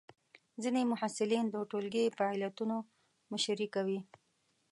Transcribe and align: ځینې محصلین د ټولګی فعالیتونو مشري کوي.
ځینې 0.61 0.81
محصلین 0.91 1.45
د 1.51 1.55
ټولګی 1.71 2.05
فعالیتونو 2.17 2.77
مشري 3.31 3.67
کوي. 3.75 3.99